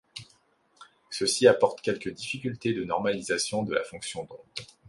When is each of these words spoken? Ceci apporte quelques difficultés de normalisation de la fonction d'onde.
Ceci 1.11 1.45
apporte 1.47 1.81
quelques 1.81 2.09
difficultés 2.09 2.73
de 2.73 2.83
normalisation 2.83 3.61
de 3.61 3.75
la 3.75 3.83
fonction 3.83 4.23
d'onde. 4.23 4.49